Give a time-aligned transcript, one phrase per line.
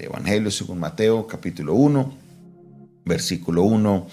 [0.00, 2.16] Evangelio según Mateo, capítulo 1,
[3.04, 4.06] versículo 1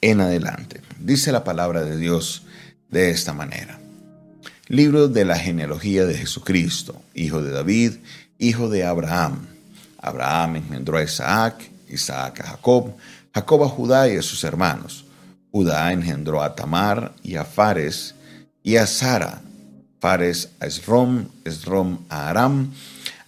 [0.00, 0.80] en adelante.
[0.98, 2.44] Dice la palabra de Dios
[2.90, 3.78] de esta manera.
[4.68, 7.92] Libro de la genealogía de Jesucristo, hijo de David,
[8.38, 9.46] hijo de Abraham.
[9.98, 12.94] Abraham engendró a Isaac, Isaac a Jacob,
[13.34, 15.04] Jacob a Judá y a sus hermanos.
[15.52, 18.14] Judá engendró a Tamar y a Fares
[18.62, 19.42] y a Sara.
[20.00, 22.72] Fares a Esrom, Esrom a Aram.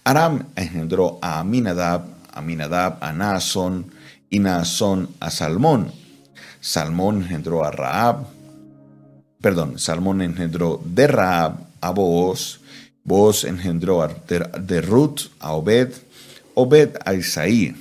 [0.09, 2.01] Aram engendró a Aminadab,
[2.33, 3.93] Aminadab a Naasón
[4.31, 5.91] y Naasón a Salmón.
[6.59, 8.25] Salmón engendró a Raab,
[9.39, 12.59] perdón, Salmón engendró de Raab a Booz,
[13.03, 15.93] Booz engendró de, Ruth a Obed,
[16.55, 17.75] Obed a Isaí.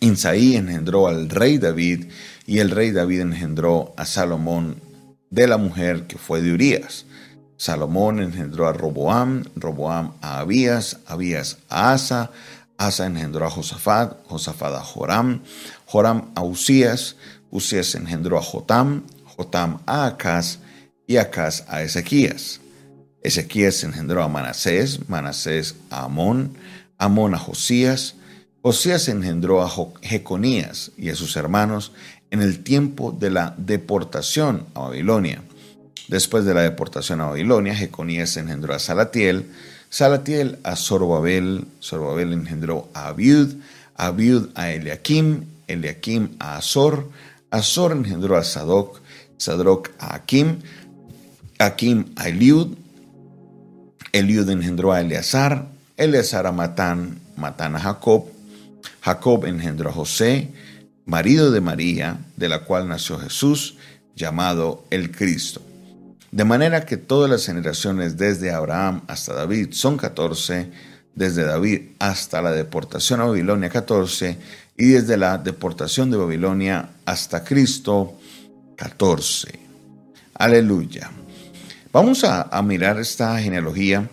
[0.00, 2.10] Isaí engendró al rey David
[2.46, 4.82] y el rey David engendró a Salomón
[5.30, 7.06] de la mujer que fue de Urías.
[7.56, 12.30] Salomón engendró a Roboam, Roboam a Abías, Abías a Asa,
[12.76, 15.42] Asa engendró a Josafat, Josafat a Joram,
[15.86, 17.16] Joram a Usías,
[17.50, 20.58] Usías engendró a Jotam, Jotam a Acaz
[21.06, 22.60] y Acaz a Ezequías.
[23.22, 26.56] Ezequías engendró a Manasés, Manasés a Amón,
[26.98, 28.16] Amón a Josías,
[28.62, 29.70] Josías engendró a
[30.02, 31.92] Jeconías y a sus hermanos
[32.32, 35.42] en el tiempo de la deportación a Babilonia.
[36.08, 39.46] Después de la deportación a Babilonia, Jeconías engendró a Salatiel,
[39.90, 43.54] Salatiel a Zorobabel, Zorobabel engendró a Abiud,
[43.96, 47.08] Abiud a Eliakim, Eliakim a Azor,
[47.50, 49.00] Azor engendró a Sadoc,
[49.36, 50.60] Sadoc a Akim,
[51.58, 52.76] Akim a Eliud,
[54.12, 58.26] Eliud engendró a Eleazar, Eleazar a Matán, Matán a Jacob,
[59.00, 60.50] Jacob engendró a José,
[61.04, 63.76] marido de María, de la cual nació Jesús,
[64.14, 65.62] llamado el Cristo.
[66.30, 70.70] De manera que todas las generaciones desde Abraham hasta David son 14,
[71.14, 74.38] desde David hasta la deportación a Babilonia 14,
[74.76, 78.18] y desde la deportación de Babilonia hasta Cristo
[78.76, 79.58] 14.
[80.34, 81.10] Aleluya.
[81.92, 84.10] Vamos a, mirar esta genealogía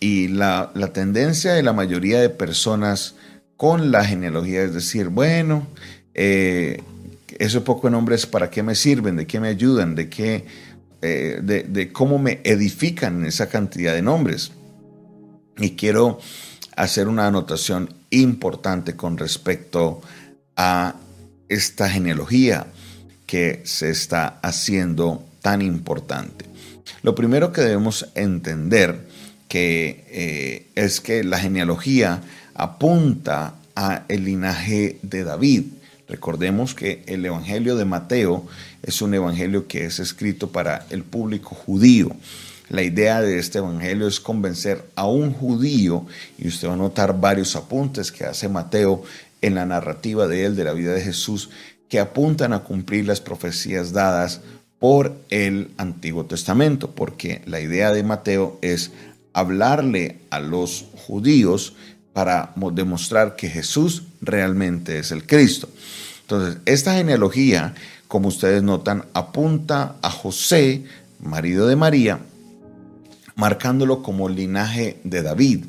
[0.00, 3.14] y la, la, tendencia de la mayoría de personas
[3.56, 5.66] con la genealogía es decir, bueno,
[6.14, 6.82] eh,
[7.38, 10.44] esos pocos nombres para qué me sirven, de qué me ayudan, de qué,
[11.02, 14.52] eh, de, cómo me edifican esa cantidad de nombres.
[15.58, 16.18] Y quiero
[16.76, 20.02] hacer una anotación importante con respecto
[20.56, 20.96] a
[21.48, 22.66] esta genealogía
[23.26, 26.44] que se está haciendo tan importante.
[27.02, 29.08] Lo primero que debemos entender
[29.48, 32.22] que eh, es que la genealogía
[32.54, 35.64] apunta a el linaje de David.
[36.10, 38.44] Recordemos que el Evangelio de Mateo
[38.82, 42.10] es un evangelio que es escrito para el público judío.
[42.68, 46.04] La idea de este evangelio es convencer a un judío,
[46.36, 49.04] y usted va a notar varios apuntes que hace Mateo
[49.40, 51.50] en la narrativa de él, de la vida de Jesús,
[51.88, 54.40] que apuntan a cumplir las profecías dadas
[54.80, 58.90] por el Antiguo Testamento, porque la idea de Mateo es
[59.32, 61.74] hablarle a los judíos
[62.12, 65.68] para demostrar que Jesús realmente es el Cristo.
[66.22, 67.74] Entonces, esta genealogía,
[68.08, 70.84] como ustedes notan, apunta a José,
[71.20, 72.20] marido de María,
[73.36, 75.64] marcándolo como linaje de David,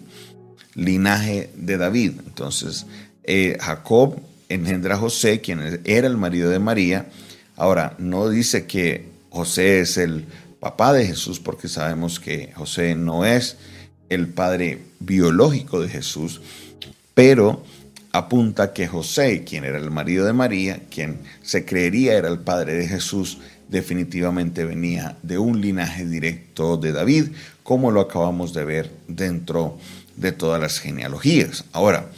[0.76, 2.14] linaje de David.
[2.26, 2.86] Entonces,
[3.24, 4.20] eh, Jacob
[4.50, 7.10] engendra a José, quien era el marido de María.
[7.56, 10.26] Ahora, no dice que José es el
[10.60, 13.58] papá de Jesús, porque sabemos que José no es
[14.12, 16.42] el padre biológico de Jesús,
[17.14, 17.64] pero
[18.12, 22.74] apunta que José, quien era el marido de María, quien se creería era el padre
[22.74, 23.38] de Jesús,
[23.70, 27.30] definitivamente venía de un linaje directo de David,
[27.64, 29.78] como lo acabamos de ver dentro
[30.18, 31.64] de todas las genealogías.
[31.72, 32.12] Ahora,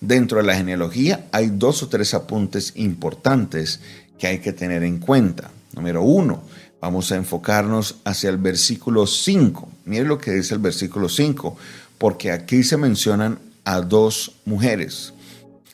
[0.00, 3.80] dentro de la genealogía hay dos o tres apuntes importantes
[4.18, 5.50] que hay que tener en cuenta.
[5.74, 6.42] Número uno,
[6.80, 9.73] vamos a enfocarnos hacia el versículo 5.
[9.84, 11.56] Mire lo que dice el versículo 5,
[11.98, 15.14] porque aquí se mencionan a dos mujeres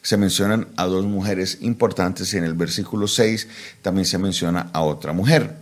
[0.03, 3.49] se mencionan a dos mujeres importantes y en el versículo 6
[3.83, 5.57] también se menciona a otra mujer.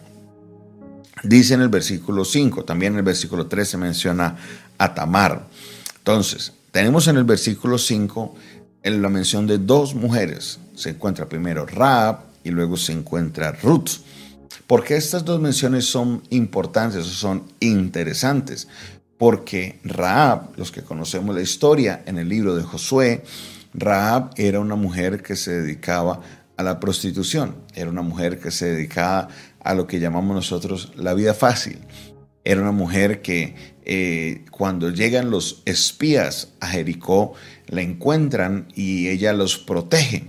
[1.25, 4.37] Dice en el versículo 5, también en el versículo 3 se menciona
[4.79, 5.47] a Tamar.
[5.99, 8.35] Entonces, tenemos en el versículo 5
[8.85, 10.61] la mención de dos mujeres.
[10.77, 13.91] Se encuentra primero Raab y luego se encuentra Ruth.
[14.67, 18.69] Porque estas dos menciones son importantes, son interesantes.
[19.17, 23.25] Porque Raab, los que conocemos la historia en el libro de Josué,
[23.75, 26.21] Raab era una mujer que se dedicaba
[26.56, 29.29] a la prostitución, era una mujer que se dedicaba
[29.61, 31.79] a lo que llamamos nosotros la vida fácil.
[32.44, 33.55] Era una mujer que
[33.85, 37.35] eh, cuando llegan los espías a Jericó,
[37.67, 40.25] la encuentran y ella los protege.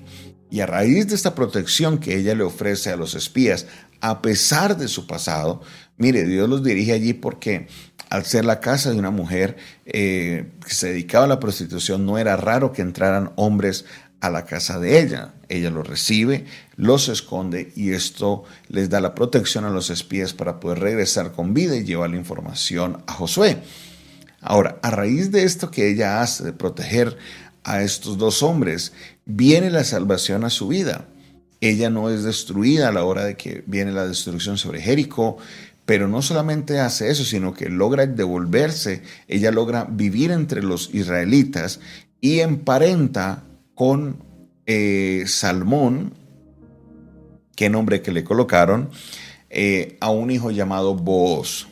[0.51, 3.67] Y a raíz de esta protección que ella le ofrece a los espías,
[4.01, 5.61] a pesar de su pasado,
[5.97, 7.67] mire, Dios los dirige allí porque
[8.09, 12.17] al ser la casa de una mujer eh, que se dedicaba a la prostitución, no
[12.17, 13.85] era raro que entraran hombres
[14.21, 15.33] a la casa de ella.
[15.47, 20.59] Ella los recibe, los esconde y esto les da la protección a los espías para
[20.59, 23.61] poder regresar con vida y llevar la información a Josué.
[24.41, 27.17] Ahora, a raíz de esto que ella hace, de proteger
[27.63, 28.93] a estos dos hombres,
[29.25, 31.07] viene la salvación a su vida.
[31.61, 35.37] Ella no es destruida a la hora de que viene la destrucción sobre Jericó,
[35.85, 41.79] pero no solamente hace eso, sino que logra devolverse, ella logra vivir entre los israelitas
[42.21, 44.23] y emparenta con
[44.67, 46.13] eh, Salmón,
[47.55, 48.89] qué nombre que le colocaron,
[49.49, 51.67] eh, a un hijo llamado Booz.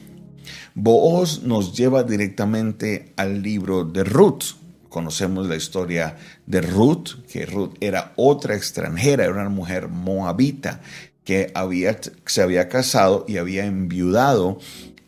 [0.73, 4.55] Booz nos lleva directamente al libro de Ruth.
[4.89, 10.81] Conocemos la historia de Ruth, que Ruth era otra extranjera, era una mujer moabita
[11.23, 14.59] que había, se había casado y había enviudado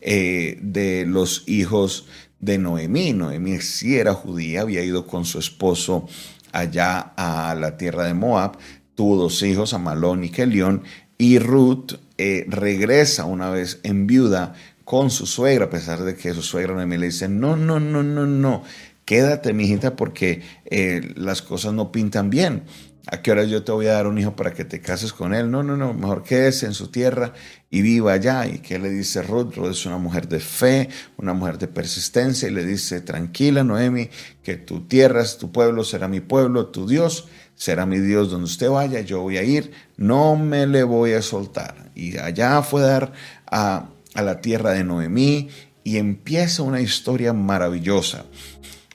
[0.02, 2.08] eh, de los hijos
[2.40, 3.14] de Noemí.
[3.14, 6.08] Noemí sí era judía, había ido con su esposo
[6.52, 8.58] allá a la tierra de Moab,
[8.96, 10.84] tuvo dos hijos, Amalón y Kelión,
[11.18, 14.54] y Ruth eh, regresa una vez en viuda
[14.84, 18.04] con su suegra, a pesar de que su suegra Noemí le dice, no, no, no,
[18.04, 18.64] no, no,
[19.10, 22.66] quédate, mijita, porque eh, las cosas no pintan bien.
[23.08, 25.34] ¿A qué hora yo te voy a dar un hijo para que te cases con
[25.34, 25.50] él?
[25.50, 27.34] No, no, no, mejor quédese en su tierra
[27.72, 28.46] y viva allá.
[28.46, 29.56] ¿Y qué le dice Ruth?
[29.56, 34.12] Ruth es una mujer de fe, una mujer de persistencia y le dice, tranquila Noemi,
[34.44, 38.70] que tu tierra, tu pueblo será mi pueblo, tu Dios será mi Dios donde usted
[38.70, 41.90] vaya, yo voy a ir, no me le voy a soltar.
[41.96, 43.14] Y allá fue a dar
[43.48, 45.50] a, a la tierra de Noemí
[45.84, 48.26] y empieza una historia maravillosa.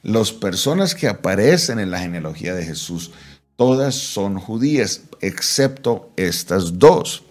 [0.04, 3.10] Las personas que aparecen en la genealogía de Jesús,
[3.56, 7.24] todas son judías, excepto estas dos.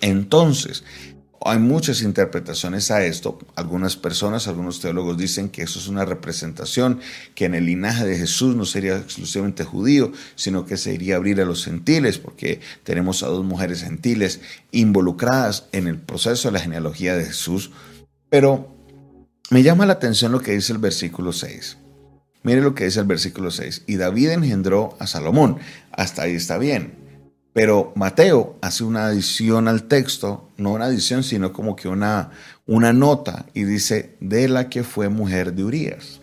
[0.00, 0.84] Entonces,
[1.44, 3.40] hay muchas interpretaciones a esto.
[3.56, 7.00] Algunas personas, algunos teólogos dicen que eso es una representación,
[7.34, 11.16] que en el linaje de Jesús no sería exclusivamente judío, sino que se iría a
[11.16, 14.40] abrir a los gentiles, porque tenemos a dos mujeres gentiles
[14.70, 17.72] involucradas en el proceso de la genealogía de Jesús.
[18.30, 18.77] Pero
[19.50, 21.78] me llama la atención lo que dice el versículo 6.
[22.42, 23.84] Mire lo que dice el versículo 6.
[23.86, 25.58] Y David engendró a Salomón.
[25.90, 26.94] Hasta ahí está bien.
[27.52, 32.30] Pero Mateo hace una adición al texto, no una adición, sino como que una,
[32.66, 36.20] una nota, y dice, de la que fue mujer de Urias.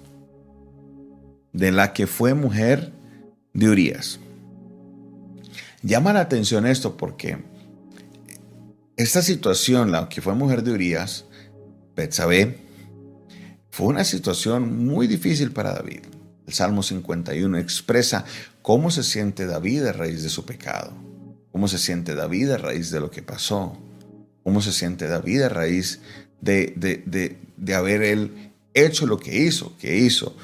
[1.51, 2.93] De la que fue mujer
[3.53, 4.19] de Urias.
[5.81, 7.37] Llama la atención esto porque
[8.97, 11.25] esta situación, la que fue mujer de Urias,
[11.95, 12.64] Betsabé,
[13.75, 15.99] fue una situación muy difícil para David.
[16.47, 18.23] El Salmo 51 expresa
[18.61, 20.93] cómo se siente David a raíz de su pecado,
[21.51, 23.77] cómo se siente David a raíz de lo que pasó,
[24.45, 25.99] cómo se siente David a raíz
[26.39, 26.73] de,
[27.57, 30.37] de, haber él hecho lo que hizo, que hizo.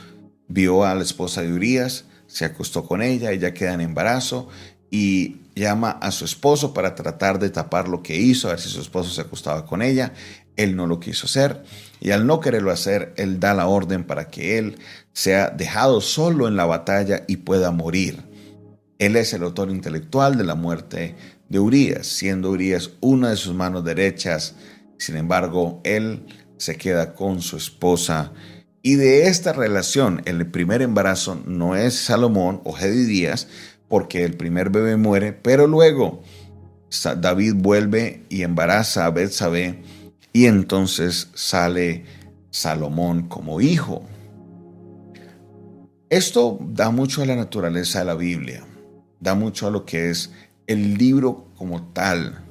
[0.50, 4.50] Vio a la esposa de Urias, se acostó con ella, ella queda en embarazo
[4.89, 8.68] y llama a su esposo para tratar de tapar lo que hizo, a ver si
[8.68, 10.12] su esposo se acostaba con ella.
[10.56, 11.63] Él no lo quiso hacer
[12.01, 14.77] y al no quererlo hacer, él da la orden para que él
[15.13, 18.24] sea dejado solo en la batalla y pueda morir.
[18.98, 21.15] Él es el autor intelectual de la muerte
[21.48, 24.55] de Urias, siendo Urias una de sus manos derechas.
[24.98, 26.25] Sin embargo, él
[26.58, 28.31] se queda con su esposa.
[28.81, 33.48] Y de esta relación, el primer embarazo no es Salomón o Díaz,
[33.88, 36.24] porque el primer bebé muere, pero luego
[37.17, 39.84] David vuelve y embaraza a Betsabé
[40.33, 42.05] y entonces sale
[42.50, 44.03] Salomón como hijo.
[46.09, 48.65] Esto da mucho a la naturaleza de la Biblia,
[49.19, 50.31] da mucho a lo que es
[50.67, 52.43] el libro como tal.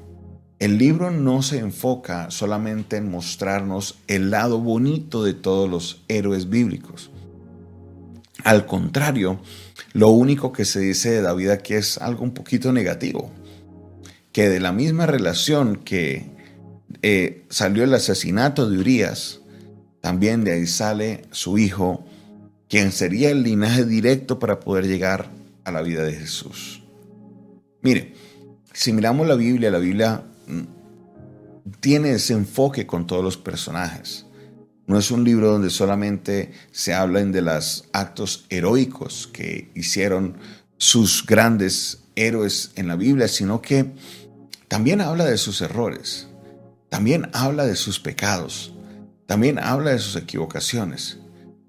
[0.59, 6.49] El libro no se enfoca solamente en mostrarnos el lado bonito de todos los héroes
[6.49, 7.11] bíblicos.
[8.45, 9.41] Al contrario,
[9.93, 13.31] lo único que se dice de David aquí es algo un poquito negativo,
[14.33, 16.40] que de la misma relación que
[17.03, 19.41] eh, salió el asesinato de Urias,
[20.01, 22.05] también de ahí sale su hijo,
[22.69, 25.31] quien sería el linaje directo para poder llegar
[25.65, 26.83] a la vida de Jesús.
[27.83, 28.15] Mire,
[28.73, 34.27] si miramos la Biblia, la Biblia mm, tiene ese enfoque con todos los personajes.
[34.87, 40.37] No es un libro donde solamente se hablan de los actos heroicos que hicieron
[40.77, 43.93] sus grandes héroes en la Biblia, sino que
[44.69, 46.30] también habla de sus errores
[46.91, 48.75] también habla de sus pecados,
[49.27, 51.19] también habla de sus equivocaciones.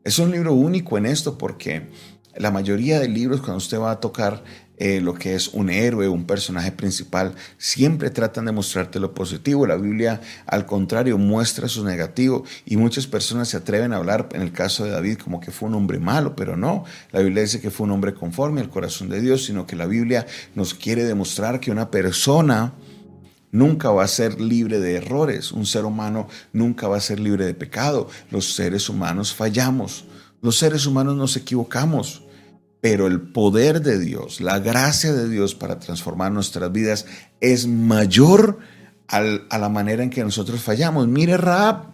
[0.03, 1.89] Es un libro único en esto porque
[2.35, 4.43] la mayoría de libros cuando usted va a tocar
[4.77, 9.67] eh, lo que es un héroe, un personaje principal, siempre tratan de mostrarte lo positivo.
[9.67, 14.41] La Biblia, al contrario, muestra su negativo y muchas personas se atreven a hablar, en
[14.41, 16.83] el caso de David, como que fue un hombre malo, pero no.
[17.11, 19.85] La Biblia dice que fue un hombre conforme al corazón de Dios, sino que la
[19.85, 20.25] Biblia
[20.55, 22.73] nos quiere demostrar que una persona
[23.51, 25.51] nunca va a ser libre de errores.
[25.51, 28.09] Un ser humano nunca va a ser libre de pecado.
[28.29, 30.05] Los seres humanos fallamos.
[30.41, 32.23] Los seres humanos nos equivocamos
[32.81, 37.05] pero el poder de Dios, la gracia de Dios para transformar nuestras vidas
[37.39, 38.57] es mayor
[39.07, 41.07] a la manera en que nosotros fallamos.
[41.07, 41.91] Mire Raab.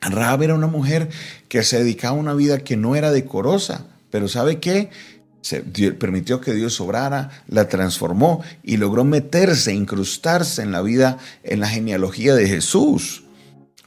[0.00, 1.10] Raab era una mujer
[1.48, 4.90] que se dedicaba a una vida que no era decorosa, pero ¿sabe qué?
[5.42, 11.60] Se permitió que Dios obrara, la transformó y logró meterse, incrustarse en la vida, en
[11.60, 13.24] la genealogía de Jesús.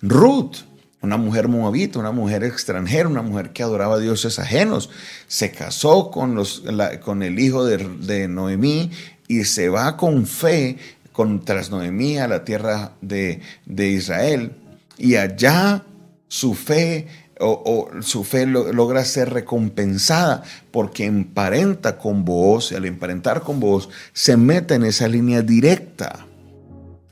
[0.01, 0.57] Ruth
[1.05, 4.89] una mujer moabita, una mujer extranjera, una mujer que adoraba a dioses ajenos.
[5.27, 6.63] Se casó con, los,
[7.03, 8.91] con el hijo de, Noemí
[9.27, 10.77] y se va con fe
[11.11, 14.53] contra Noemí a la tierra de, Israel.
[14.97, 15.83] Y allá
[16.27, 17.07] su fe
[17.39, 23.89] o, su fe logra ser recompensada porque emparenta con vos y al emparentar con vos
[24.13, 26.25] se mete en esa línea directa,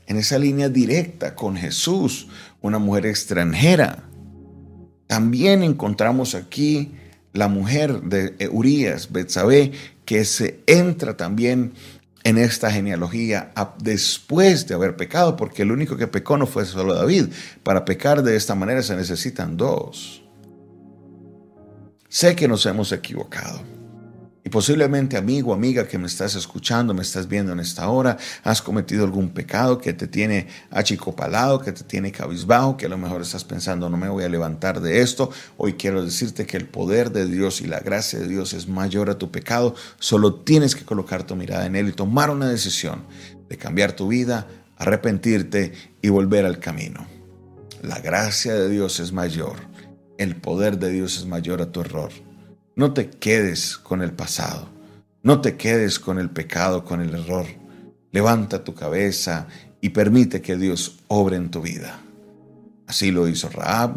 [0.06, 2.28] en esa línea directa con Jesús,
[2.60, 4.04] una mujer extranjera.
[5.06, 6.92] También encontramos aquí
[7.32, 9.72] la mujer de Urias, Betsabé,
[10.04, 11.72] que se entra también
[12.24, 16.94] en esta genealogía después de haber pecado, porque el único que pecó no fue solo
[16.94, 17.26] David.
[17.62, 20.24] Para pecar de esta manera se necesitan dos.
[22.08, 23.60] Sé que nos hemos equivocado.
[24.54, 29.02] Posiblemente amigo, amiga que me estás escuchando, me estás viendo en esta hora, has cometido
[29.02, 33.42] algún pecado que te tiene achicopalado, que te tiene cabizbajo, que a lo mejor estás
[33.42, 35.28] pensando, no me voy a levantar de esto.
[35.56, 39.10] Hoy quiero decirte que el poder de Dios y la gracia de Dios es mayor
[39.10, 39.74] a tu pecado.
[39.98, 43.02] Solo tienes que colocar tu mirada en Él y tomar una decisión
[43.48, 44.46] de cambiar tu vida,
[44.76, 47.04] arrepentirte y volver al camino.
[47.82, 49.56] La gracia de Dios es mayor.
[50.16, 52.12] El poder de Dios es mayor a tu error.
[52.76, 54.68] No te quedes con el pasado.
[55.22, 57.46] No te quedes con el pecado, con el error.
[58.10, 59.46] Levanta tu cabeza
[59.80, 62.00] y permite que Dios obre en tu vida.
[62.86, 63.96] Así lo hizo Raab,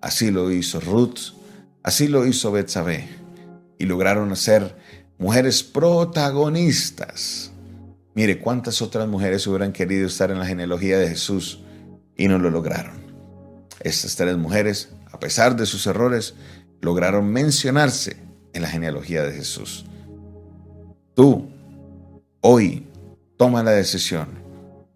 [0.00, 1.34] así lo hizo Ruth,
[1.82, 3.08] así lo hizo Betsabé
[3.78, 4.76] y lograron ser
[5.18, 7.50] mujeres protagonistas.
[8.14, 11.60] Mire cuántas otras mujeres hubieran querido estar en la genealogía de Jesús
[12.16, 12.96] y no lo lograron.
[13.80, 16.34] Estas tres mujeres, a pesar de sus errores,
[16.80, 18.16] lograron mencionarse
[18.52, 19.84] en la genealogía de Jesús.
[21.14, 21.48] Tú,
[22.40, 22.86] hoy,
[23.36, 24.28] toma la decisión,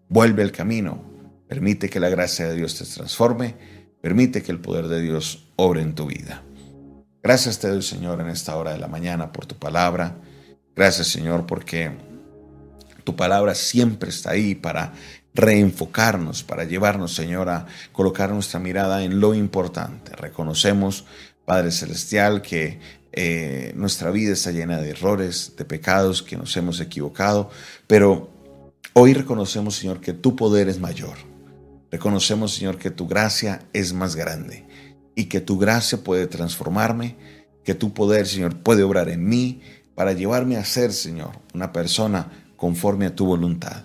[0.09, 1.01] vuelve al camino,
[1.47, 3.55] permite que la gracia de Dios te transforme,
[4.01, 6.43] permite que el poder de Dios obre en tu vida.
[7.23, 10.17] Gracias te doy, Señor, en esta hora de la mañana por tu palabra.
[10.75, 11.91] Gracias, Señor, porque
[13.03, 14.93] tu palabra siempre está ahí para
[15.33, 20.15] reenfocarnos, para llevarnos, Señor, a colocar nuestra mirada en lo importante.
[20.15, 21.05] Reconocemos
[21.45, 22.79] Padre Celestial, que
[23.13, 27.49] eh, nuestra vida está llena de errores, de pecados, que nos hemos equivocado,
[27.87, 28.29] pero
[28.93, 31.17] hoy reconocemos, Señor, que tu poder es mayor.
[31.91, 34.65] Reconocemos, Señor, que tu gracia es más grande
[35.13, 37.17] y que tu gracia puede transformarme,
[37.65, 39.61] que tu poder, Señor, puede obrar en mí
[39.93, 43.83] para llevarme a ser, Señor, una persona conforme a tu voluntad.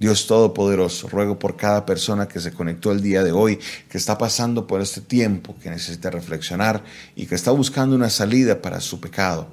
[0.00, 3.58] Dios Todopoderoso, ruego por cada persona que se conectó el día de hoy,
[3.90, 6.82] que está pasando por este tiempo, que necesita reflexionar
[7.14, 9.52] y que está buscando una salida para su pecado.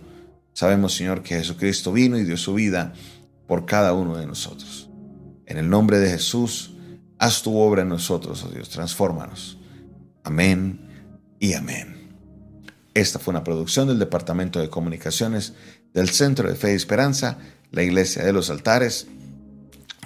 [0.54, 2.94] Sabemos, Señor, que Jesucristo vino y dio su vida
[3.46, 4.90] por cada uno de nosotros.
[5.46, 6.72] En el nombre de Jesús,
[7.20, 9.58] haz tu obra en nosotros, oh Dios, transfórmanos.
[10.24, 10.80] Amén
[11.42, 12.10] y amén.
[12.94, 15.56] Esta fue una producción del Departamento de Comunicaciones
[15.94, 17.38] del Centro de Fe y Esperanza,
[17.72, 19.08] la Iglesia de los Altares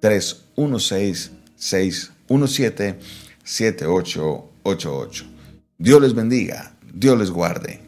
[0.00, 5.24] 316 617 177888.
[5.78, 7.83] Dios les bendiga, Dios les guarde.